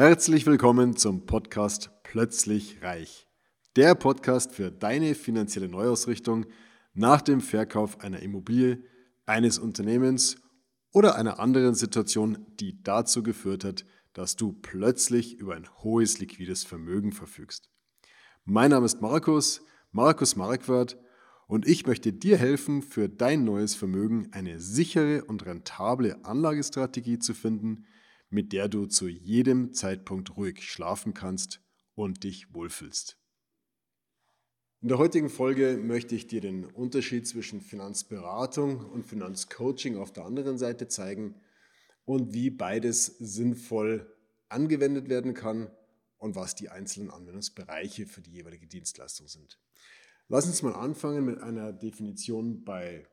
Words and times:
Herzlich 0.00 0.46
willkommen 0.46 0.96
zum 0.96 1.26
Podcast 1.26 1.90
Plötzlich 2.04 2.82
Reich. 2.82 3.28
Der 3.76 3.94
Podcast 3.94 4.50
für 4.50 4.70
deine 4.70 5.14
finanzielle 5.14 5.68
Neuausrichtung 5.68 6.46
nach 6.94 7.20
dem 7.20 7.42
Verkauf 7.42 8.00
einer 8.00 8.20
Immobilie, 8.20 8.82
eines 9.26 9.58
Unternehmens 9.58 10.38
oder 10.90 11.16
einer 11.16 11.38
anderen 11.38 11.74
Situation, 11.74 12.46
die 12.60 12.82
dazu 12.82 13.22
geführt 13.22 13.62
hat, 13.62 13.84
dass 14.14 14.36
du 14.36 14.54
plötzlich 14.54 15.36
über 15.36 15.54
ein 15.54 15.68
hohes 15.82 16.18
liquides 16.18 16.64
Vermögen 16.64 17.12
verfügst. 17.12 17.68
Mein 18.46 18.70
Name 18.70 18.86
ist 18.86 19.02
Markus, 19.02 19.60
Markus 19.92 20.34
Marquardt 20.34 20.96
und 21.46 21.68
ich 21.68 21.86
möchte 21.86 22.14
dir 22.14 22.38
helfen, 22.38 22.80
für 22.80 23.10
dein 23.10 23.44
neues 23.44 23.74
Vermögen 23.74 24.30
eine 24.32 24.60
sichere 24.60 25.26
und 25.26 25.44
rentable 25.44 26.24
Anlagestrategie 26.24 27.18
zu 27.18 27.34
finden, 27.34 27.84
mit 28.30 28.52
der 28.52 28.68
du 28.68 28.86
zu 28.86 29.08
jedem 29.08 29.74
Zeitpunkt 29.74 30.36
ruhig 30.36 30.62
schlafen 30.62 31.14
kannst 31.14 31.60
und 31.94 32.24
dich 32.24 32.54
wohlfühlst. 32.54 33.18
In 34.82 34.88
der 34.88 34.96
heutigen 34.96 35.28
Folge 35.28 35.76
möchte 35.76 36.14
ich 36.14 36.26
dir 36.26 36.40
den 36.40 36.64
Unterschied 36.64 37.26
zwischen 37.26 37.60
Finanzberatung 37.60 38.78
und 38.78 39.04
Finanzcoaching 39.04 39.98
auf 39.98 40.10
der 40.10 40.24
anderen 40.24 40.56
Seite 40.56 40.88
zeigen 40.88 41.34
und 42.06 42.32
wie 42.32 42.48
beides 42.48 43.04
sinnvoll 43.18 44.10
angewendet 44.48 45.10
werden 45.10 45.34
kann 45.34 45.70
und 46.16 46.34
was 46.34 46.54
die 46.54 46.70
einzelnen 46.70 47.10
Anwendungsbereiche 47.10 48.06
für 48.06 48.22
die 48.22 48.32
jeweilige 48.32 48.66
Dienstleistung 48.66 49.28
sind. 49.28 49.58
Lass 50.28 50.46
uns 50.46 50.62
mal 50.62 50.74
anfangen 50.74 51.24
mit 51.24 51.40
einer 51.40 51.72
Definition 51.72 52.64
bei 52.64 53.06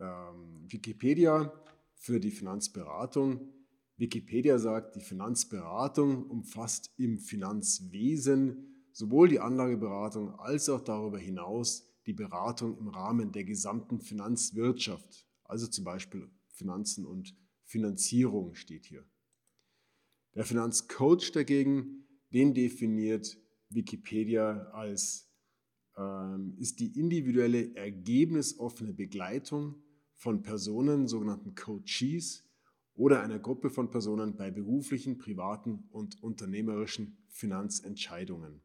ähm, 0.00 0.64
Wikipedia 0.66 1.52
für 1.94 2.18
die 2.18 2.30
Finanzberatung. 2.30 3.52
Wikipedia 4.00 4.58
sagt, 4.58 4.96
die 4.96 5.02
Finanzberatung 5.02 6.24
umfasst 6.24 6.90
im 6.96 7.18
Finanzwesen 7.18 8.88
sowohl 8.92 9.28
die 9.28 9.40
Anlageberatung 9.40 10.34
als 10.40 10.70
auch 10.70 10.80
darüber 10.80 11.18
hinaus 11.18 11.86
die 12.06 12.14
Beratung 12.14 12.78
im 12.78 12.88
Rahmen 12.88 13.30
der 13.30 13.44
gesamten 13.44 14.00
Finanzwirtschaft, 14.00 15.28
also 15.44 15.66
zum 15.66 15.84
Beispiel 15.84 16.30
Finanzen 16.48 17.04
und 17.04 17.36
Finanzierung 17.64 18.54
steht 18.54 18.86
hier. 18.86 19.04
Der 20.34 20.46
Finanzcoach 20.46 21.32
dagegen, 21.32 22.06
den 22.32 22.54
definiert 22.54 23.36
Wikipedia 23.68 24.70
als 24.72 25.30
ähm, 25.98 26.54
ist 26.56 26.80
die 26.80 26.98
individuelle 26.98 27.74
ergebnisoffene 27.76 28.94
Begleitung 28.94 29.74
von 30.14 30.42
Personen, 30.42 31.06
sogenannten 31.06 31.54
Coaches, 31.54 32.49
oder 33.00 33.22
einer 33.22 33.38
Gruppe 33.38 33.70
von 33.70 33.90
Personen 33.90 34.36
bei 34.36 34.50
beruflichen, 34.50 35.16
privaten 35.16 35.84
und 35.90 36.22
unternehmerischen 36.22 37.16
Finanzentscheidungen. 37.30 38.60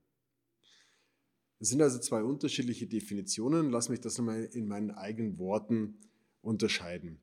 Es 1.59 1.69
sind 1.69 1.81
also 1.81 1.99
zwei 1.99 2.21
unterschiedliche 2.21 2.85
Definitionen. 2.85 3.71
Lass 3.71 3.87
mich 3.87 4.01
das 4.01 4.17
nochmal 4.17 4.43
in 4.51 4.67
meinen 4.67 4.91
eigenen 4.91 5.39
Worten 5.39 6.01
unterscheiden. 6.41 7.21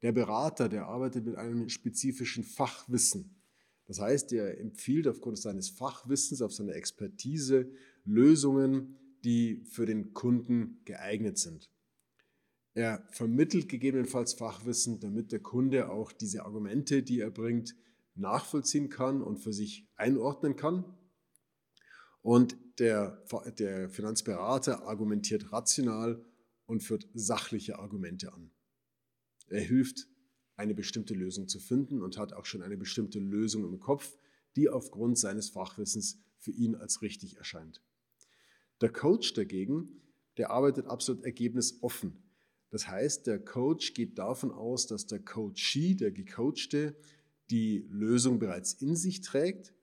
Der 0.00 0.12
Berater, 0.12 0.70
der 0.70 0.86
arbeitet 0.86 1.26
mit 1.26 1.36
einem 1.36 1.68
spezifischen 1.68 2.44
Fachwissen. 2.44 3.36
Das 3.84 4.00
heißt, 4.00 4.32
er 4.32 4.58
empfiehlt 4.58 5.06
aufgrund 5.06 5.36
seines 5.36 5.68
Fachwissens, 5.68 6.40
auf 6.40 6.54
seiner 6.54 6.76
Expertise 6.76 7.70
Lösungen, 8.06 8.96
die 9.22 9.66
für 9.66 9.84
den 9.84 10.14
Kunden 10.14 10.80
geeignet 10.86 11.36
sind. 11.36 11.68
Er 12.78 13.04
vermittelt 13.10 13.68
gegebenenfalls 13.68 14.34
Fachwissen, 14.34 15.00
damit 15.00 15.32
der 15.32 15.40
Kunde 15.40 15.90
auch 15.90 16.12
diese 16.12 16.44
Argumente, 16.44 17.02
die 17.02 17.18
er 17.18 17.32
bringt, 17.32 17.74
nachvollziehen 18.14 18.88
kann 18.88 19.20
und 19.20 19.38
für 19.38 19.52
sich 19.52 19.88
einordnen 19.96 20.54
kann. 20.54 20.84
Und 22.22 22.56
der, 22.78 23.20
der 23.58 23.90
Finanzberater 23.90 24.86
argumentiert 24.86 25.52
rational 25.52 26.24
und 26.66 26.84
führt 26.84 27.08
sachliche 27.14 27.80
Argumente 27.80 28.32
an. 28.32 28.52
Er 29.48 29.62
hilft, 29.62 30.06
eine 30.54 30.76
bestimmte 30.76 31.14
Lösung 31.14 31.48
zu 31.48 31.58
finden 31.58 32.00
und 32.00 32.16
hat 32.16 32.32
auch 32.32 32.46
schon 32.46 32.62
eine 32.62 32.76
bestimmte 32.76 33.18
Lösung 33.18 33.64
im 33.64 33.80
Kopf, 33.80 34.16
die 34.54 34.68
aufgrund 34.68 35.18
seines 35.18 35.48
Fachwissens 35.50 36.20
für 36.38 36.52
ihn 36.52 36.76
als 36.76 37.02
richtig 37.02 37.38
erscheint. 37.38 37.82
Der 38.80 38.92
Coach 38.92 39.34
dagegen, 39.34 40.00
der 40.36 40.50
arbeitet 40.50 40.86
absolut 40.86 41.24
ergebnisoffen. 41.24 42.27
Das 42.70 42.88
heißt, 42.88 43.26
der 43.26 43.38
Coach 43.38 43.94
geht 43.94 44.18
davon 44.18 44.52
aus, 44.52 44.86
dass 44.86 45.06
der 45.06 45.20
Coachee, 45.20 45.94
der 45.94 46.12
Gecoachte, 46.12 46.96
die 47.50 47.86
Lösung 47.88 48.38
bereits 48.38 48.74
in 48.74 48.94
sich 48.94 49.22
trägt. 49.22 49.74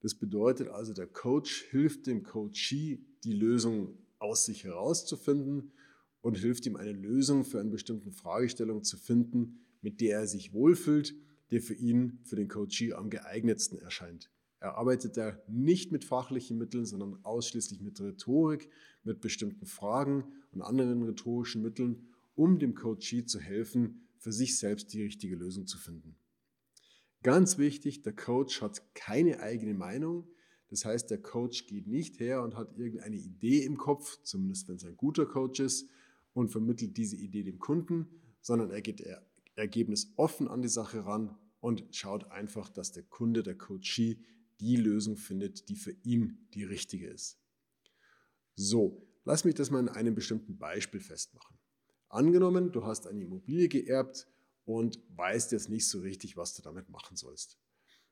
Das 0.00 0.14
bedeutet 0.14 0.68
also, 0.68 0.92
der 0.92 1.06
Coach 1.06 1.64
hilft 1.70 2.06
dem 2.06 2.22
Coachee, 2.24 3.00
die 3.24 3.32
Lösung 3.32 3.98
aus 4.18 4.46
sich 4.46 4.64
herauszufinden 4.64 5.72
und 6.20 6.36
hilft 6.36 6.66
ihm, 6.66 6.76
eine 6.76 6.92
Lösung 6.92 7.44
für 7.44 7.60
eine 7.60 7.70
bestimmte 7.70 8.10
Fragestellung 8.10 8.82
zu 8.82 8.96
finden, 8.96 9.60
mit 9.80 10.00
der 10.00 10.20
er 10.20 10.26
sich 10.26 10.52
wohlfühlt, 10.52 11.14
der 11.50 11.62
für 11.62 11.74
ihn, 11.74 12.18
für 12.24 12.36
den 12.36 12.48
Coachee 12.48 12.92
am 12.92 13.10
geeignetsten 13.10 13.78
erscheint. 13.78 14.30
Er 14.60 14.76
arbeitet 14.76 15.16
da 15.16 15.40
nicht 15.46 15.92
mit 15.92 16.04
fachlichen 16.04 16.58
Mitteln, 16.58 16.84
sondern 16.84 17.24
ausschließlich 17.24 17.80
mit 17.80 18.00
Rhetorik, 18.00 18.68
mit 19.04 19.20
bestimmten 19.20 19.66
Fragen 19.66 20.24
und 20.52 20.62
anderen 20.62 21.02
rhetorischen 21.02 21.62
Mitteln, 21.62 22.08
um 22.34 22.58
dem 22.58 22.74
Coachee 22.74 23.24
zu 23.24 23.38
helfen, 23.38 24.08
für 24.18 24.32
sich 24.32 24.58
selbst 24.58 24.92
die 24.92 25.02
richtige 25.02 25.36
Lösung 25.36 25.66
zu 25.66 25.78
finden. 25.78 26.16
Ganz 27.22 27.58
wichtig, 27.58 28.02
der 28.02 28.14
Coach 28.14 28.60
hat 28.60 28.94
keine 28.94 29.40
eigene 29.40 29.74
Meinung. 29.74 30.28
Das 30.68 30.84
heißt, 30.84 31.10
der 31.10 31.22
Coach 31.22 31.66
geht 31.66 31.86
nicht 31.86 32.20
her 32.20 32.42
und 32.42 32.56
hat 32.56 32.76
irgendeine 32.76 33.16
Idee 33.16 33.64
im 33.64 33.76
Kopf, 33.76 34.22
zumindest 34.22 34.68
wenn 34.68 34.76
es 34.76 34.84
ein 34.84 34.96
guter 34.96 35.26
Coach 35.26 35.60
ist, 35.60 35.88
und 36.34 36.50
vermittelt 36.50 36.96
diese 36.96 37.16
Idee 37.16 37.42
dem 37.42 37.58
Kunden, 37.58 38.06
sondern 38.40 38.70
er 38.70 38.80
geht 38.80 39.04
ergebnisoffen 39.56 40.46
an 40.46 40.62
die 40.62 40.68
Sache 40.68 41.04
ran 41.04 41.36
und 41.60 41.84
schaut 41.90 42.30
einfach, 42.30 42.68
dass 42.68 42.92
der 42.92 43.02
Kunde, 43.02 43.42
der 43.42 43.56
Coachee, 43.56 44.18
die 44.60 44.76
Lösung 44.76 45.16
findet, 45.16 45.68
die 45.68 45.76
für 45.76 45.92
ihn 46.02 46.48
die 46.54 46.64
richtige 46.64 47.08
ist. 47.08 47.38
So, 48.54 49.06
lass 49.24 49.44
mich 49.44 49.54
das 49.54 49.70
mal 49.70 49.80
in 49.80 49.88
einem 49.88 50.14
bestimmten 50.14 50.58
Beispiel 50.58 51.00
festmachen. 51.00 51.58
Angenommen, 52.08 52.72
du 52.72 52.84
hast 52.84 53.06
eine 53.06 53.22
Immobilie 53.22 53.68
geerbt 53.68 54.26
und 54.64 54.98
weißt 55.16 55.52
jetzt 55.52 55.68
nicht 55.68 55.88
so 55.88 56.00
richtig, 56.00 56.36
was 56.36 56.54
du 56.54 56.62
damit 56.62 56.88
machen 56.88 57.16
sollst. 57.16 57.58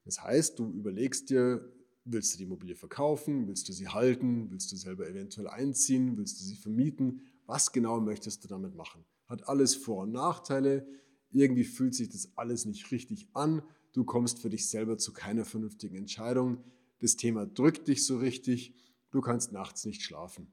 Das 0.04 0.22
heißt, 0.22 0.58
du 0.58 0.70
überlegst 0.72 1.30
dir, 1.30 1.72
willst 2.04 2.32
du 2.32 2.38
die 2.38 2.44
Immobilie 2.44 2.76
verkaufen, 2.76 3.48
willst 3.48 3.68
du 3.68 3.72
sie 3.72 3.88
halten, 3.88 4.50
willst 4.50 4.70
du 4.70 4.76
selber 4.76 5.08
eventuell 5.08 5.48
einziehen, 5.48 6.16
willst 6.16 6.40
du 6.40 6.44
sie 6.44 6.56
vermieten, 6.56 7.22
was 7.46 7.72
genau 7.72 8.00
möchtest 8.00 8.44
du 8.44 8.48
damit 8.48 8.74
machen? 8.74 9.04
Hat 9.26 9.48
alles 9.48 9.74
Vor- 9.74 10.04
und 10.04 10.12
Nachteile, 10.12 10.86
irgendwie 11.30 11.64
fühlt 11.64 11.94
sich 11.94 12.08
das 12.08 12.36
alles 12.36 12.64
nicht 12.64 12.90
richtig 12.92 13.28
an, 13.34 13.62
du 13.96 14.04
kommst 14.04 14.40
für 14.40 14.50
dich 14.50 14.68
selber 14.68 14.98
zu 14.98 15.14
keiner 15.14 15.46
vernünftigen 15.46 15.96
Entscheidung, 15.96 16.62
das 16.98 17.16
Thema 17.16 17.46
drückt 17.46 17.88
dich 17.88 18.04
so 18.04 18.18
richtig, 18.18 18.74
du 19.10 19.22
kannst 19.22 19.52
nachts 19.52 19.86
nicht 19.86 20.02
schlafen. 20.02 20.52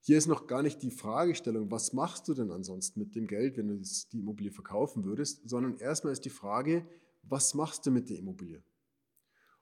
Hier 0.00 0.16
ist 0.16 0.28
noch 0.28 0.46
gar 0.46 0.62
nicht 0.62 0.80
die 0.82 0.92
Fragestellung, 0.92 1.72
was 1.72 1.92
machst 1.92 2.28
du 2.28 2.34
denn 2.34 2.52
ansonsten 2.52 3.00
mit 3.00 3.16
dem 3.16 3.26
Geld, 3.26 3.56
wenn 3.56 3.66
du 3.66 3.82
die 4.12 4.20
Immobilie 4.20 4.52
verkaufen 4.52 5.04
würdest, 5.04 5.48
sondern 5.48 5.78
erstmal 5.78 6.12
ist 6.12 6.24
die 6.24 6.30
Frage, 6.30 6.86
was 7.24 7.54
machst 7.54 7.84
du 7.84 7.90
mit 7.90 8.08
der 8.08 8.18
Immobilie? 8.18 8.62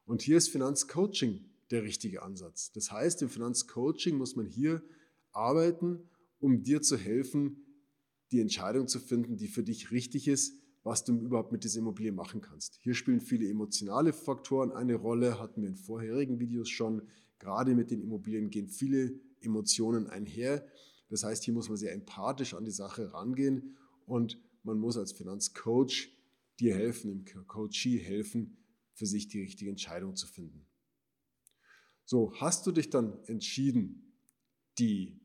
Und 0.05 0.21
hier 0.21 0.37
ist 0.37 0.51
Finanzcoaching 0.51 1.43
der 1.71 1.85
richtige 1.85 2.23
Ansatz. 2.23 2.71
Das 2.73 2.93
heißt, 2.93 3.23
im 3.23 3.31
Finanzcoaching 3.31 4.19
muss 4.19 4.37
man 4.37 4.45
hier 4.45 4.83
arbeiten, 5.33 6.11
um 6.39 6.63
dir 6.63 6.83
zu 6.83 6.99
helfen, 6.99 7.65
die 8.31 8.41
Entscheidung 8.41 8.89
zu 8.89 9.01
finden, 9.01 9.39
die 9.39 9.49
für 9.49 9.63
dich 9.63 9.91
richtig 9.91 10.29
ist, 10.29 10.61
was 10.85 11.03
du 11.03 11.19
überhaupt 11.19 11.51
mit 11.51 11.65
dieser 11.65 11.81
Immobilie 11.81 12.13
machen 12.13 12.43
kannst. 12.43 12.79
Hier 12.83 12.95
spielen 12.95 13.21
viele 13.21 13.49
emotionale 13.49 14.13
Faktoren 14.13 14.71
eine 14.71 14.95
Rolle, 14.95 15.41
hatten 15.41 15.63
wir 15.63 15.69
in 15.69 15.77
vorherigen 15.77 16.39
Videos 16.39 16.69
schon. 16.69 17.09
Gerade 17.39 17.75
mit 17.75 17.91
den 17.91 18.03
Immobilien 18.03 18.51
gehen 18.51 18.69
viele 18.69 19.19
Emotionen 19.41 20.07
einher. 20.07 20.67
Das 21.09 21.25
heißt, 21.25 21.43
hier 21.43 21.55
muss 21.55 21.69
man 21.69 21.79
sehr 21.79 21.93
empathisch 21.93 22.55
an 22.55 22.65
die 22.65 22.71
Sache 22.71 23.15
rangehen 23.15 23.77
und 24.07 24.39
man 24.63 24.79
muss 24.79 24.99
als 24.99 25.13
Finanzcoach 25.13 26.11
dir 26.61 26.75
helfen, 26.75 27.25
dem 27.25 27.47
Coachee 27.47 27.99
helfen, 27.99 28.59
für 28.93 29.07
sich 29.07 29.27
die 29.29 29.41
richtige 29.41 29.71
Entscheidung 29.71 30.15
zu 30.15 30.27
finden. 30.27 30.67
So, 32.05 32.33
hast 32.37 32.67
du 32.67 32.73
dich 32.73 32.91
dann 32.91 33.19
entschieden, 33.25 34.13
die 34.79 35.19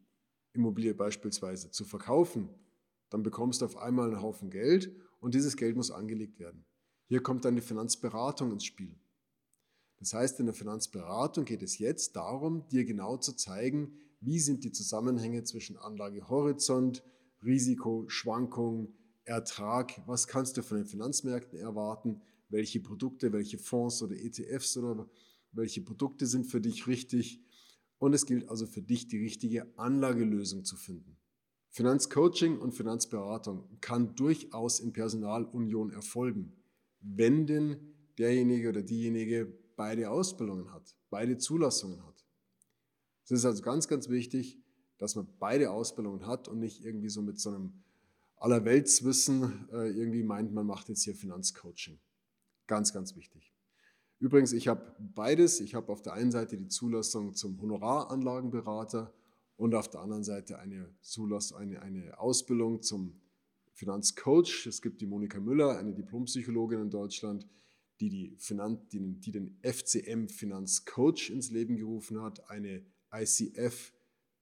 Immobilie 0.54 0.94
beispielsweise 0.94 1.70
zu 1.70 1.84
verkaufen, 1.84 2.50
dann 3.10 3.24
bekommst 3.24 3.62
du 3.62 3.66
auf 3.66 3.78
einmal 3.78 4.10
einen 4.10 4.22
Haufen 4.22 4.50
Geld 4.50 4.96
und 5.20 5.36
dieses 5.36 5.58
Geld 5.58 5.76
muss 5.76 5.92
angelegt 5.92 6.40
werden. 6.40 6.66
Hier 7.08 7.22
kommt 7.22 7.46
dann 7.46 7.56
die 7.56 7.62
Finanzberatung 7.62 8.52
ins 8.52 8.66
Spiel. 8.66 9.00
Das 9.98 10.14
heißt, 10.14 10.40
in 10.40 10.46
der 10.46 10.56
Finanzberatung 10.56 11.46
geht 11.46 11.62
es 11.62 11.78
jetzt 11.78 12.16
darum, 12.16 12.68
dir 12.70 12.86
genau 12.86 13.18
zu 13.18 13.34
zeigen, 13.34 13.98
wie 14.22 14.40
sind 14.40 14.64
die 14.64 14.72
Zusammenhänge 14.72 15.44
zwischen 15.44 15.78
Anlagehorizont, 15.78 17.04
Risiko, 17.44 18.06
Schwankung, 18.08 18.94
Ertrag, 19.26 20.02
was 20.08 20.28
kannst 20.28 20.58
du 20.58 20.64
von 20.64 20.78
den 20.78 20.86
Finanzmärkten 20.88 21.60
erwarten, 21.60 22.22
welche 22.50 22.80
Produkte, 22.80 23.32
welche 23.32 23.58
Fonds 23.58 24.02
oder 24.02 24.16
ETFs 24.16 24.78
oder 24.78 25.08
welche 25.52 25.82
Produkte 25.82 26.26
sind 26.26 26.46
für 26.46 26.62
dich 26.62 26.88
richtig. 26.88 27.42
Und 27.98 28.14
es 28.14 28.26
gilt 28.26 28.50
also 28.50 28.66
für 28.66 28.82
dich, 28.82 29.08
die 29.08 29.20
richtige 29.20 29.68
Anlagelösung 29.78 30.64
zu 30.64 30.78
finden. 30.78 31.18
Finanzcoaching 31.72 32.58
und 32.58 32.74
Finanzberatung 32.74 33.80
kann 33.80 34.16
durchaus 34.16 34.80
in 34.80 34.92
Personalunion 34.92 35.92
erfolgen, 35.92 36.54
wenn 37.02 37.46
denn 37.46 37.94
derjenige 38.18 38.70
oder 38.70 38.82
diejenige 38.82 39.46
beide 39.76 40.10
Ausbildungen 40.10 40.74
hat, 40.74 40.96
beide 41.10 41.38
Zulassungen 41.38 42.06
hat. 42.06 42.26
Es 43.24 43.32
ist 43.32 43.46
also 43.46 43.62
ganz, 43.62 43.88
ganz 43.88 44.10
wichtig, 44.10 44.60
dass 44.98 45.16
man 45.16 45.28
beide 45.40 45.72
Ausbildungen 45.72 46.26
hat 46.26 46.48
und 46.48 46.60
nicht 46.60 46.84
irgendwie 46.84 47.10
so 47.10 47.22
mit 47.22 47.40
so 47.40 47.50
einem 47.50 47.84
Allerweltswissen 48.38 49.70
äh, 49.72 49.90
irgendwie 49.90 50.24
meint, 50.24 50.54
man 50.54 50.66
macht 50.66 50.90
jetzt 50.90 51.04
hier 51.04 51.16
Finanzcoaching. 51.16 52.00
Ganz, 52.68 52.94
ganz 52.94 53.16
wichtig. 53.16 53.54
Übrigens, 54.20 54.52
ich 54.52 54.68
habe 54.68 54.96
beides. 55.00 55.60
Ich 55.62 55.76
habe 55.76 55.92
auf 55.92 56.02
der 56.02 56.14
einen 56.14 56.32
Seite 56.32 56.58
die 56.58 56.68
Zulassung 56.68 57.34
zum 57.36 57.62
Honoraranlagenberater 57.62 59.14
und 59.60 59.76
auf 59.76 59.90
der 59.90 60.00
anderen 60.00 60.24
Seite 60.24 60.58
eine, 60.58 60.90
Zulassung, 61.02 61.58
eine, 61.58 61.82
eine 61.82 62.18
Ausbildung 62.18 62.82
zum 62.82 63.20
Finanzcoach. 63.74 64.66
Es 64.68 64.82
gibt 64.82 65.02
die 65.02 65.06
Monika 65.06 65.42
Müller, 65.42 65.78
eine 65.78 65.94
Diplompsychologin 65.94 66.84
in 66.84 66.90
Deutschland, 66.90 67.46
die, 68.00 68.10
die, 68.10 68.36
Finan 68.38 68.88
die, 68.94 69.20
die 69.20 69.32
den 69.32 69.60
FCM 69.62 70.30
Finanzcoach 70.30 71.30
ins 71.30 71.52
Leben 71.52 71.76
gerufen 71.76 72.22
hat, 72.22 72.50
eine 72.50 72.86
ICF 73.14 73.92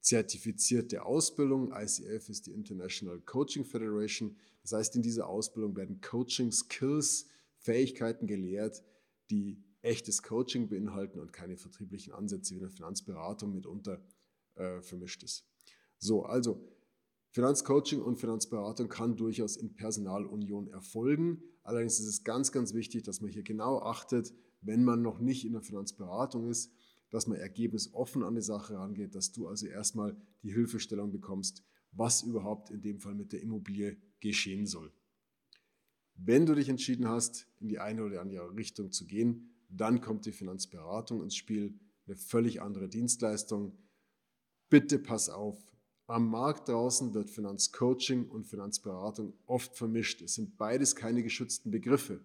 zertifizierte 0.01 1.03
Ausbildung. 1.03 1.73
ICF 1.73 2.29
ist 2.29 2.45
die 2.45 2.51
International 2.51 3.19
Coaching 3.21 3.65
Federation. 3.65 4.37
Das 4.61 4.73
heißt, 4.73 4.95
in 4.97 5.01
dieser 5.01 5.27
Ausbildung 5.27 5.75
werden 5.75 5.99
Coaching 5.99 6.51
Skills, 6.51 7.25
Fähigkeiten 7.57 8.27
gelehrt, 8.27 8.83
die 9.31 9.63
echtes 9.81 10.21
Coaching 10.21 10.69
beinhalten 10.69 11.19
und 11.19 11.33
keine 11.33 11.57
vertrieblichen 11.57 12.13
Ansätze 12.13 12.53
wie 12.53 12.59
eine 12.59 12.69
Finanzberatung 12.69 13.55
mitunter 13.55 13.99
äh, 14.57 14.81
vermischt 14.81 15.23
ist. 15.23 15.45
So, 15.97 16.23
also 16.23 16.61
Finanzcoaching 17.31 18.01
und 18.01 18.17
Finanzberatung 18.17 18.89
kann 18.89 19.15
durchaus 19.15 19.57
in 19.57 19.75
Personalunion 19.75 20.67
erfolgen. 20.67 21.43
Allerdings 21.63 21.99
ist 21.99 22.07
es 22.07 22.23
ganz, 22.23 22.51
ganz 22.51 22.73
wichtig, 22.73 23.03
dass 23.03 23.21
man 23.21 23.29
hier 23.29 23.43
genau 23.43 23.79
achtet, 23.81 24.33
wenn 24.61 24.83
man 24.83 25.01
noch 25.01 25.19
nicht 25.19 25.45
in 25.45 25.53
der 25.53 25.61
Finanzberatung 25.61 26.49
ist, 26.49 26.71
dass 27.09 27.27
man 27.27 27.37
ergebnisoffen 27.37 28.23
an 28.23 28.35
die 28.35 28.41
Sache 28.41 28.75
rangeht, 28.75 29.15
dass 29.15 29.31
du 29.31 29.47
also 29.47 29.67
erstmal 29.67 30.15
die 30.43 30.51
Hilfestellung 30.51 31.11
bekommst, 31.11 31.63
was 31.91 32.23
überhaupt 32.23 32.69
in 32.69 32.81
dem 32.81 32.99
Fall 32.99 33.15
mit 33.15 33.31
der 33.33 33.41
Immobilie 33.41 33.97
geschehen 34.19 34.65
soll. 34.65 34.91
Wenn 36.15 36.45
du 36.45 36.55
dich 36.55 36.69
entschieden 36.69 37.07
hast, 37.07 37.47
in 37.59 37.69
die 37.69 37.79
eine 37.79 38.03
oder 38.03 38.21
andere 38.21 38.55
Richtung 38.55 38.91
zu 38.91 39.05
gehen, 39.05 39.53
dann 39.69 40.01
kommt 40.01 40.25
die 40.25 40.31
Finanzberatung 40.31 41.21
ins 41.23 41.35
Spiel, 41.35 41.79
eine 42.07 42.15
völlig 42.15 42.61
andere 42.61 42.89
Dienstleistung. 42.89 43.77
Bitte 44.69 44.99
pass 44.99 45.29
auf, 45.29 45.57
am 46.07 46.29
Markt 46.29 46.69
draußen 46.69 47.13
wird 47.13 47.29
Finanzcoaching 47.29 48.29
und 48.29 48.47
Finanzberatung 48.47 49.33
oft 49.45 49.75
vermischt. 49.75 50.21
Es 50.21 50.35
sind 50.35 50.57
beides 50.57 50.95
keine 50.95 51.21
geschützten 51.21 51.69
Begriffe. 51.69 52.21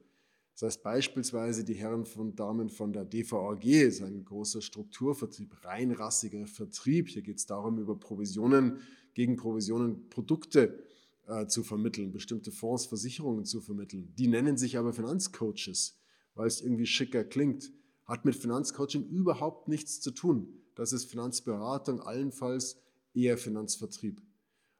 Das 0.54 0.62
heißt 0.62 0.82
beispielsweise 0.82 1.64
die 1.64 1.74
Herren 1.74 2.04
und 2.16 2.38
Damen 2.38 2.68
von 2.68 2.92
der 2.92 3.04
DVAG 3.04 3.64
ist 3.64 4.02
ein 4.02 4.24
großer 4.24 4.60
Strukturvertrieb, 4.60 5.64
reinrassiger 5.64 6.46
Vertrieb. 6.46 7.08
Hier 7.08 7.22
geht 7.22 7.38
es 7.38 7.46
darum, 7.46 7.78
über 7.78 7.98
Provisionen, 7.98 8.78
gegen 9.14 9.36
Provisionen 9.36 10.08
Produkte 10.08 10.84
äh, 11.26 11.46
zu 11.46 11.62
vermitteln, 11.62 12.12
bestimmte 12.12 12.52
Fonds, 12.52 12.86
Versicherungen 12.86 13.44
zu 13.44 13.60
vermitteln. 13.60 14.12
Die 14.16 14.28
nennen 14.28 14.56
sich 14.56 14.78
aber 14.78 14.92
Finanzcoaches, 14.92 15.98
weil 16.34 16.46
es 16.46 16.60
irgendwie 16.60 16.86
schicker 16.86 17.24
klingt. 17.24 17.72
Hat 18.04 18.24
mit 18.24 18.36
Finanzcoaching 18.36 19.08
überhaupt 19.08 19.68
nichts 19.68 20.00
zu 20.00 20.10
tun. 20.10 20.61
Das 20.74 20.92
ist 20.92 21.10
Finanzberatung, 21.10 22.00
allenfalls 22.00 22.78
eher 23.14 23.38
Finanzvertrieb. 23.38 24.22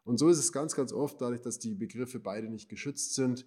Und 0.05 0.19
so 0.19 0.29
ist 0.29 0.39
es 0.39 0.53
ganz, 0.53 0.75
ganz 0.75 0.93
oft, 0.93 1.21
dadurch, 1.21 1.41
dass 1.41 1.59
die 1.59 1.75
Begriffe 1.75 2.19
beide 2.19 2.49
nicht 2.49 2.69
geschützt 2.69 3.15
sind, 3.15 3.47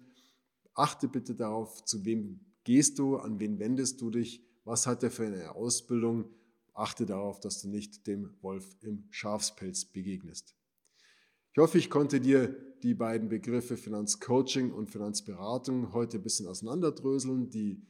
achte 0.74 1.08
bitte 1.08 1.34
darauf, 1.34 1.84
zu 1.84 2.04
wem 2.04 2.40
gehst 2.64 2.98
du, 2.98 3.16
an 3.16 3.40
wen 3.40 3.58
wendest 3.58 4.00
du 4.00 4.10
dich, 4.10 4.42
was 4.64 4.86
hat 4.86 5.02
er 5.02 5.10
für 5.10 5.26
eine 5.26 5.54
Ausbildung. 5.54 6.30
Achte 6.74 7.06
darauf, 7.06 7.40
dass 7.40 7.62
du 7.62 7.68
nicht 7.68 8.06
dem 8.06 8.34
Wolf 8.42 8.76
im 8.82 9.06
Schafspelz 9.10 9.86
begegnest. 9.86 10.54
Ich 11.52 11.58
hoffe, 11.58 11.78
ich 11.78 11.88
konnte 11.88 12.20
dir 12.20 12.54
die 12.82 12.92
beiden 12.92 13.30
Begriffe 13.30 13.78
Finanzcoaching 13.78 14.72
und 14.72 14.90
Finanzberatung 14.90 15.94
heute 15.94 16.18
ein 16.18 16.22
bisschen 16.22 16.46
auseinanderdröseln, 16.46 17.48
die 17.48 17.80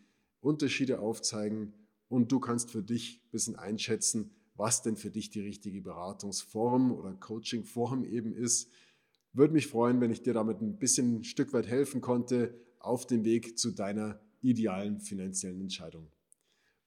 Unterschiede 0.41 1.01
aufzeigen 1.01 1.75
und 2.09 2.31
du 2.31 2.39
kannst 2.39 2.71
für 2.71 2.83
dich 2.83 3.23
ein 3.25 3.31
bisschen 3.33 3.57
einschätzen, 3.57 4.36
was 4.57 4.83
denn 4.83 4.97
für 4.97 5.11
dich 5.11 5.31
die 5.31 5.41
richtige 5.41 5.81
Beratungsform 5.81 6.93
oder 6.93 7.13
Coachingform 7.13 8.05
eben 8.05 8.35
ist. 8.35 8.71
Würde 9.33 9.53
mich 9.53 9.67
freuen, 9.67 10.01
wenn 10.01 10.11
ich 10.11 10.23
dir 10.23 10.35
damit 10.35 10.61
ein 10.61 10.79
bisschen 10.79 11.17
ein 11.17 11.25
Stück 11.25 11.53
weit 11.53 11.67
helfen 11.67 12.01
konnte 12.01 12.55
auf 12.79 13.07
dem 13.07 13.25
Weg 13.25 13.59
zu 13.59 13.71
deiner 13.71 14.21
idealen 14.41 15.01
finanziellen 15.01 15.61
Entscheidung. 15.61 16.11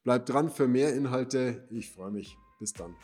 Bleib 0.04 0.25
dran 0.25 0.50
für 0.50 0.68
mehr 0.68 0.95
Inhalte. 0.95 1.68
Ich 1.71 1.89
freue 1.89 2.12
mich. 2.12 2.36
Bis 2.60 2.74
dann. 2.74 2.95